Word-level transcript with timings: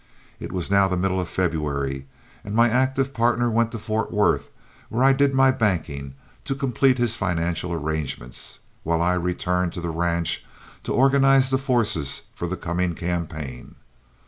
It 0.39 0.51
was 0.51 0.71
now 0.71 0.87
the 0.87 0.97
middle 0.97 1.19
of 1.21 1.29
February, 1.29 2.07
and 2.43 2.55
my 2.55 2.71
active 2.71 3.13
partner 3.13 3.51
went 3.51 3.71
to 3.71 3.77
Fort 3.77 4.11
Worth, 4.11 4.49
where 4.89 5.03
I 5.03 5.13
did 5.13 5.31
my 5.35 5.51
banking, 5.51 6.15
to 6.45 6.55
complete 6.55 6.97
his 6.97 7.15
financial 7.15 7.71
arrangements, 7.71 8.57
while 8.81 8.99
I 9.03 9.13
returned 9.13 9.73
to 9.73 9.79
the 9.79 9.91
ranch 9.91 10.43
to 10.85 10.91
organize 10.91 11.51
the 11.51 11.59
forces 11.59 12.23
for 12.33 12.47
the 12.47 12.57
coming 12.57 12.95
campaign. 12.95 13.75